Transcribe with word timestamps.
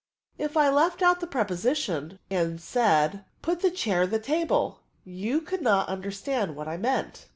If 0.39 0.57
I 0.57 0.67
left 0.71 1.03
out 1.03 1.19
the 1.19 1.27
preposition^ 1.27 2.17
and 2.31 2.59
said,' 2.59 3.23
Put 3.43 3.59
the 3.59 3.69
chair 3.69 4.07
Hie 4.07 4.17
table/ 4.17 4.79
you 5.03 5.41
could 5.41 5.61
not 5.61 5.89
understand 5.89 6.55
what 6.55 6.67
I 6.67 6.75
meant." 6.75 7.27